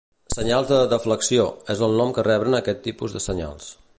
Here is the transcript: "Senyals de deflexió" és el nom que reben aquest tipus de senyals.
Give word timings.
"Senyals 0.35 0.69
de 0.71 0.79
deflexió" 0.93 1.45
és 1.75 1.85
el 1.89 1.95
nom 2.01 2.15
que 2.17 2.25
reben 2.31 2.59
aquest 2.61 2.83
tipus 2.89 3.17
de 3.19 3.25
senyals. 3.29 3.73